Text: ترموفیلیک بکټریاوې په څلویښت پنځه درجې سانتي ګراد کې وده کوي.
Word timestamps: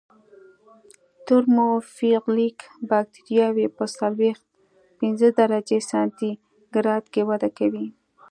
ترموفیلیک 1.27 2.57
بکټریاوې 2.89 3.67
په 3.77 3.83
څلویښت 3.97 4.45
پنځه 4.99 5.27
درجې 5.39 5.79
سانتي 5.89 6.31
ګراد 6.73 7.05
کې 7.13 7.21
وده 7.29 7.49
کوي. 7.57 7.87